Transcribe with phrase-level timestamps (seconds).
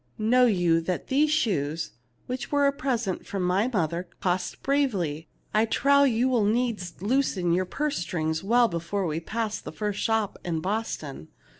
[0.17, 1.91] Know you that these shoes,
[2.25, 5.27] which were a present from my mother, cost bravely?
[5.53, 9.99] I trow you will needs loosen your purse strings well before we pass the first
[10.01, 11.27] shop in Boston.